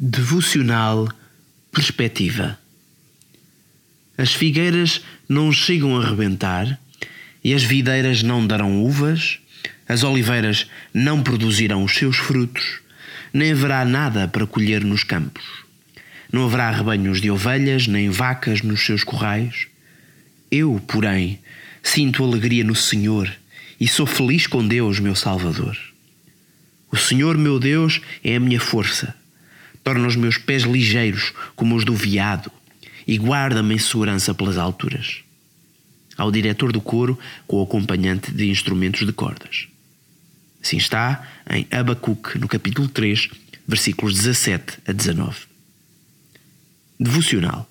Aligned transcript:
Devocional 0.00 1.08
Perspectiva. 1.72 2.56
As 4.16 4.32
figueiras 4.32 5.02
não 5.28 5.50
chegam 5.50 6.00
a 6.00 6.08
rebentar, 6.08 6.78
e 7.42 7.52
as 7.52 7.64
videiras 7.64 8.22
não 8.22 8.46
darão 8.46 8.80
uvas, 8.80 9.40
as 9.88 10.04
oliveiras 10.04 10.70
não 10.94 11.20
produzirão 11.20 11.82
os 11.82 11.96
seus 11.96 12.16
frutos, 12.16 12.78
nem 13.32 13.50
haverá 13.50 13.84
nada 13.84 14.28
para 14.28 14.46
colher 14.46 14.84
nos 14.84 15.02
campos. 15.02 15.44
Não 16.32 16.44
haverá 16.44 16.70
rebanhos 16.70 17.20
de 17.20 17.28
ovelhas, 17.28 17.88
nem 17.88 18.08
vacas 18.08 18.62
nos 18.62 18.86
seus 18.86 19.02
corrais. 19.02 19.66
Eu, 20.48 20.80
porém, 20.86 21.40
sinto 21.82 22.22
alegria 22.22 22.62
no 22.62 22.76
Senhor 22.76 23.28
e 23.80 23.88
sou 23.88 24.06
feliz 24.06 24.46
com 24.46 24.64
Deus, 24.64 25.00
meu 25.00 25.16
Salvador. 25.16 25.76
O 26.88 26.96
Senhor, 26.96 27.36
meu 27.36 27.58
Deus, 27.58 28.00
é 28.22 28.36
a 28.36 28.40
minha 28.40 28.60
força 28.60 29.12
torna 29.82 30.06
os 30.06 30.16
meus 30.16 30.36
pés 30.38 30.62
ligeiros 30.62 31.32
como 31.56 31.74
os 31.74 31.84
do 31.84 31.94
veado 31.94 32.50
e 33.06 33.16
guarda-me 33.16 33.74
em 33.74 33.78
segurança 33.78 34.34
pelas 34.34 34.58
alturas. 34.58 35.22
Ao 36.16 36.30
diretor 36.30 36.72
do 36.72 36.80
coro 36.80 37.18
com 37.46 37.56
o 37.56 37.62
acompanhante 37.62 38.30
de 38.32 38.50
instrumentos 38.50 39.06
de 39.06 39.12
cordas. 39.12 39.68
Assim 40.62 40.76
está 40.76 41.26
em 41.48 41.66
Abacuque, 41.70 42.38
no 42.38 42.48
capítulo 42.48 42.88
3, 42.88 43.30
versículos 43.66 44.14
17 44.14 44.78
a 44.86 44.92
19. 44.92 45.36
Devocional. 46.98 47.68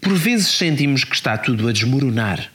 Por 0.00 0.14
vezes 0.14 0.48
sentimos 0.48 1.04
que 1.04 1.14
está 1.14 1.36
tudo 1.36 1.68
a 1.68 1.72
desmoronar 1.72 2.50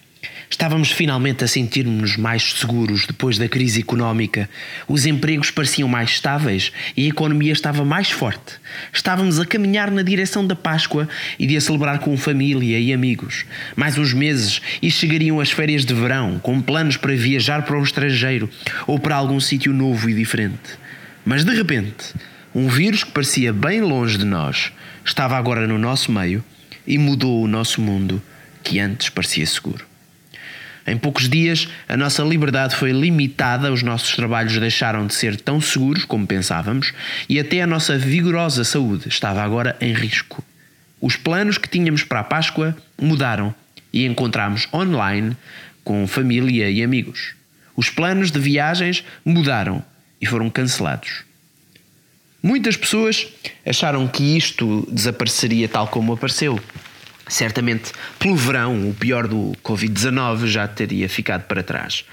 Estávamos 0.52 0.92
finalmente 0.92 1.46
a 1.46 1.48
sentir-nos 1.48 2.18
mais 2.18 2.52
seguros 2.54 3.08
depois 3.08 3.38
da 3.38 3.48
crise 3.48 3.80
económica. 3.80 4.50
Os 4.86 5.06
empregos 5.06 5.50
pareciam 5.50 5.88
mais 5.88 6.12
estáveis 6.12 6.74
e 6.96 7.06
a 7.06 7.08
economia 7.08 7.54
estava 7.54 7.86
mais 7.86 8.12
forte. 8.12 8.60
Estávamos 8.92 9.40
a 9.40 9.46
caminhar 9.46 9.90
na 9.90 10.02
direção 10.02 10.46
da 10.46 10.54
Páscoa 10.54 11.08
e 11.40 11.48
de 11.48 11.56
a 11.56 11.62
celebrar 11.62 12.00
com 12.00 12.18
família 12.18 12.78
e 12.78 12.92
amigos. 12.92 13.46
Mais 13.78 13.98
uns 13.98 14.14
meses 14.14 14.62
e 14.82 14.92
chegariam 14.92 15.40
as 15.40 15.50
férias 15.50 15.86
de 15.86 15.94
verão, 15.94 16.38
com 16.38 16.62
planos 16.62 16.98
para 16.98 17.16
viajar 17.16 17.64
para 17.64 17.80
o 17.80 17.84
estrangeiro 17.84 18.50
ou 18.86 19.00
para 19.00 19.16
algum 19.16 19.40
sítio 19.40 19.72
novo 19.72 20.10
e 20.10 20.14
diferente. 20.14 20.78
Mas 21.26 21.46
de 21.46 21.56
repente, 21.56 22.14
um 22.54 22.68
vírus 22.68 23.06
que 23.06 23.12
parecia 23.12 23.54
bem 23.54 23.80
longe 23.80 24.18
de 24.18 24.26
nós 24.26 24.74
estava 25.04 25.38
agora 25.38 25.66
no 25.66 25.78
nosso 25.78 26.12
meio 26.12 26.44
e 26.86 26.98
mudou 26.98 27.42
o 27.42 27.48
nosso 27.48 27.80
mundo 27.80 28.22
que 28.62 28.82
antes 28.82 29.08
parecia 29.08 29.46
seguro. 29.48 29.91
Em 30.86 30.98
poucos 30.98 31.30
dias, 31.30 31.68
a 31.88 31.96
nossa 31.96 32.24
liberdade 32.24 32.76
foi 32.76 32.92
limitada, 32.92 33.72
os 33.72 33.84
nossos 33.84 34.16
trabalhos 34.16 34.58
deixaram 34.58 35.06
de 35.06 35.14
ser 35.14 35.40
tão 35.40 35.62
seguros 35.62 36.06
como 36.06 36.26
pensávamos 36.26 36.92
e 37.30 37.40
até 37.40 37.62
a 37.62 37.68
nossa 37.68 37.98
vigorosa 37.98 38.64
saúde 38.64 39.08
estava 39.08 39.44
agora 39.44 39.78
em 39.80 39.94
risco. 39.94 40.44
Os 41.00 41.16
planos 41.16 41.58
que 41.58 41.70
tínhamos 41.70 42.04
para 42.04 42.22
a 42.22 42.24
Páscoa 42.24 42.76
mudaram 43.00 43.54
e 43.94 44.06
encontramos 44.06 44.68
online 44.74 45.36
com 45.84 46.08
família 46.08 46.70
e 46.70 46.84
amigos. 46.84 47.34
Os 47.76 47.90
planos 47.90 48.32
de 48.32 48.40
viagens 48.40 49.04
mudaram 49.24 49.84
e 50.20 50.26
foram 50.26 50.50
cancelados. 50.50 51.24
Muitas 52.42 52.76
pessoas 52.76 53.28
acharam 53.66 54.08
que 54.08 54.36
isto 54.36 54.88
desapareceria 54.92 55.70
tal 55.70 55.88
como 55.88 56.14
apareceu 56.14 56.60
certamente 57.32 57.94
pelo 58.20 58.36
verão, 58.36 58.90
o 58.90 58.94
pior 58.94 59.26
do 59.26 59.54
Covid-19 59.64 60.48
já 60.48 60.68
teria 60.68 61.08
ficado 61.08 61.44
para 61.44 61.64
trás. 61.64 62.04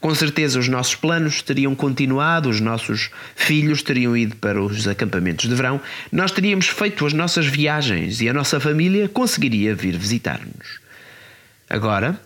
Com 0.00 0.12
certeza 0.14 0.58
os 0.58 0.66
nossos 0.66 0.96
planos 0.96 1.42
teriam 1.42 1.74
continuado, 1.76 2.48
os 2.50 2.60
nossos 2.60 3.10
filhos 3.36 3.82
teriam 3.82 4.16
ido 4.16 4.34
para 4.36 4.60
os 4.60 4.88
acampamentos 4.88 5.48
de 5.48 5.54
verão, 5.54 5.80
nós 6.10 6.32
teríamos 6.32 6.66
feito 6.66 7.06
as 7.06 7.12
nossas 7.12 7.46
viagens 7.46 8.20
e 8.20 8.28
a 8.28 8.34
nossa 8.34 8.58
família 8.58 9.08
conseguiria 9.08 9.76
vir 9.76 9.96
visitar-nos. 9.96 10.80
Agora, 11.70 12.20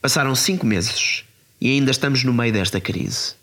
passaram 0.00 0.34
cinco 0.34 0.64
meses 0.64 1.22
e 1.60 1.70
ainda 1.70 1.90
estamos 1.90 2.24
no 2.24 2.32
meio 2.32 2.52
desta 2.52 2.80
crise. 2.80 3.34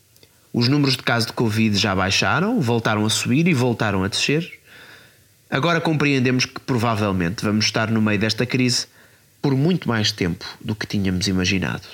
Os 0.51 0.67
números 0.67 0.97
de 0.97 1.03
casos 1.03 1.27
de 1.27 1.33
Covid 1.33 1.77
já 1.77 1.95
baixaram, 1.95 2.59
voltaram 2.59 3.05
a 3.05 3.09
subir 3.09 3.47
e 3.47 3.53
voltaram 3.53 4.03
a 4.03 4.07
descer. 4.07 4.51
Agora 5.51 5.81
compreendemos 5.81 6.45
que 6.45 6.61
provavelmente 6.61 7.43
vamos 7.43 7.65
estar 7.65 7.91
no 7.91 8.01
meio 8.01 8.17
desta 8.17 8.45
crise 8.45 8.87
por 9.41 9.53
muito 9.53 9.85
mais 9.85 10.09
tempo 10.09 10.45
do 10.61 10.73
que 10.73 10.87
tínhamos 10.87 11.27
imaginado. 11.27 11.85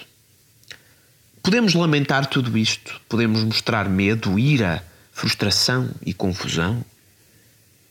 Podemos 1.42 1.74
lamentar 1.74 2.28
tudo 2.28 2.56
isto, 2.56 3.02
podemos 3.10 3.44
mostrar 3.44 3.90
medo, 3.90 4.38
ira, 4.38 4.86
frustração 5.12 5.90
e 6.06 6.14
confusão. 6.14 6.86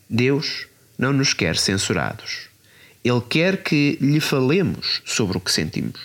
Deus 0.09 0.67
não 0.97 1.11
nos 1.11 1.33
quer 1.33 1.57
censurados. 1.57 2.47
Ele 3.03 3.21
quer 3.29 3.61
que 3.61 3.97
lhe 3.99 4.21
falemos 4.21 5.01
sobre 5.05 5.37
o 5.37 5.41
que 5.41 5.51
sentimos. 5.51 5.99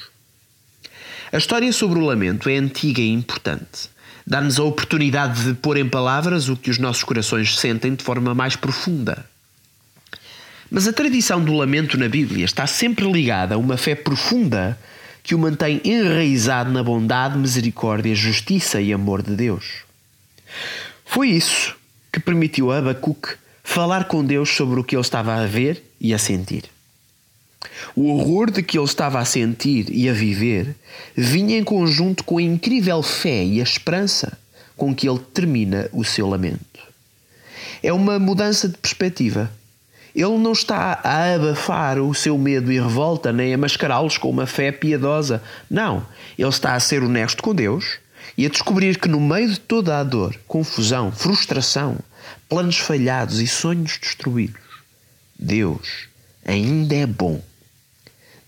A 1.31 1.39
história 1.39 1.72
sobre 1.72 2.01
o 2.01 2.05
lamento 2.05 2.49
é 2.49 2.56
antiga 2.56 3.01
e 3.01 3.11
importante. 3.11 3.91
Dá-nos 4.27 4.59
a 4.59 4.65
oportunidade 4.65 5.45
de 5.45 5.55
pôr 5.55 5.77
em 5.77 5.89
palavras 5.89 6.49
o 6.49 6.56
que 6.56 6.71
os 6.71 6.78
nossos 6.78 7.05
corações 7.05 7.56
sentem 7.56 7.95
de 7.95 8.03
forma 8.03 8.34
mais 8.34 8.56
profunda. 8.56 9.31
Mas 10.75 10.88
a 10.88 10.93
tradição 10.93 11.44
do 11.44 11.53
lamento 11.53 11.99
na 11.99 12.09
Bíblia 12.09 12.47
está 12.47 12.66
sempre 12.66 13.05
ligada 13.05 13.56
a 13.56 13.59
uma 13.59 13.77
fé 13.77 13.94
profunda 13.94 14.78
que 15.22 15.34
o 15.34 15.38
mantém 15.38 15.83
enraizado 15.84 16.72
na 16.72 16.83
bondade, 16.83 17.37
misericórdia, 17.37 18.15
justiça 18.15 18.81
e 18.81 18.91
amor 18.91 19.21
de 19.21 19.37
Deus. 19.37 19.83
Foi 21.05 21.28
isso 21.28 21.77
que 22.10 22.19
permitiu 22.19 22.72
a 22.72 22.78
Abacuque 22.78 23.34
falar 23.62 24.05
com 24.05 24.25
Deus 24.25 24.49
sobre 24.49 24.81
o 24.81 24.83
que 24.83 24.97
ele 24.97 25.03
estava 25.03 25.34
a 25.34 25.44
ver 25.44 25.84
e 26.00 26.15
a 26.15 26.19
sentir. 26.19 26.65
O 27.94 28.09
horror 28.09 28.50
de 28.50 28.62
que 28.62 28.78
ele 28.78 28.87
estava 28.87 29.19
a 29.19 29.27
sentir 29.27 29.91
e 29.91 30.09
a 30.09 30.15
viver 30.15 30.75
vinha 31.15 31.59
em 31.59 31.65
conjunto 31.65 32.25
com 32.25 32.39
a 32.39 32.43
incrível 32.43 33.03
fé 33.03 33.44
e 33.44 33.60
a 33.60 33.62
esperança 33.62 34.39
com 34.75 34.94
que 34.94 35.06
ele 35.06 35.21
termina 35.34 35.91
o 35.93 36.03
seu 36.03 36.27
lamento. 36.27 36.81
É 37.83 37.93
uma 37.93 38.19
mudança 38.19 38.71
de 38.71 38.78
perspectiva 38.78 39.50
ele 40.15 40.39
não 40.39 40.53
está 40.53 41.00
a 41.03 41.34
abafar 41.34 41.99
o 41.99 42.15
seu 42.15 42.37
medo 42.37 42.71
e 42.71 42.78
revolta, 42.78 43.33
nem 43.33 43.55
a 43.55 43.59
mascará-los 43.59 44.19
com 44.19 44.28
uma 44.28 44.47
fé 44.47 44.71
piedosa. 44.71 45.43
Não. 45.71 46.06
Ele 46.39 46.49
está 46.49 46.75
a 46.75 46.81
ser 46.81 47.03
honesto 47.03 47.43
com 47.43 47.55
Deus 47.55 47.99
e 48.37 48.45
a 48.45 48.49
descobrir 48.49 48.99
que 48.99 49.09
no 49.09 49.21
meio 49.21 49.49
de 49.49 49.59
toda 49.59 49.99
a 49.99 50.05
dor, 50.05 50.39
confusão, 50.47 51.11
frustração, 51.11 51.99
planos 52.49 52.78
falhados 52.78 53.41
e 53.41 53.47
sonhos 53.47 53.99
destruídos, 53.99 54.61
Deus 55.39 56.09
ainda 56.45 56.95
é 56.95 57.06
bom. 57.06 57.43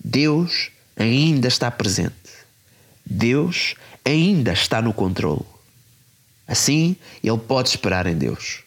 Deus 0.03 0.71
ainda 0.97 1.49
está 1.49 1.71
presente. 1.71 2.15
Deus 3.07 3.75
ainda 4.05 4.53
está 4.53 4.83
no 4.83 4.93
controle. 4.93 5.45
Assim, 6.47 6.95
ele 7.23 7.39
pode 7.39 7.71
esperar 7.71 8.07
em 8.07 8.15
Deus. 8.15 8.63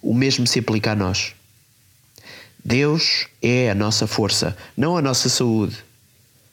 O 0.00 0.14
mesmo 0.14 0.46
se 0.46 0.60
aplica 0.60 0.92
a 0.92 0.94
nós. 0.94 1.34
Deus 2.64 3.26
é 3.42 3.70
a 3.70 3.74
nossa 3.74 4.06
força, 4.06 4.56
não 4.76 4.96
a 4.96 5.02
nossa 5.02 5.28
saúde, 5.28 5.76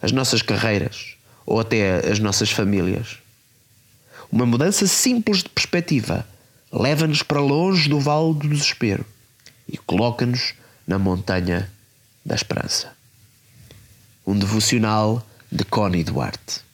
as 0.01 0.11
nossas 0.11 0.41
carreiras 0.41 1.15
ou 1.45 1.59
até 1.59 2.09
as 2.09 2.19
nossas 2.19 2.51
famílias. 2.51 3.17
Uma 4.31 4.45
mudança 4.45 4.85
simples 4.87 5.43
de 5.43 5.49
perspectiva 5.49 6.27
leva-nos 6.71 7.23
para 7.23 7.39
longe 7.39 7.89
do 7.89 7.99
vale 7.99 8.33
do 8.33 8.49
desespero 8.49 9.05
e 9.67 9.77
coloca-nos 9.77 10.53
na 10.85 10.99
montanha 10.99 11.71
da 12.25 12.35
esperança. 12.35 12.93
Um 14.25 14.37
devocional 14.37 15.25
de 15.51 15.63
Connie 15.63 16.03
Duarte. 16.03 16.66